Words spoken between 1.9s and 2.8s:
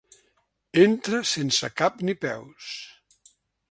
ni peus.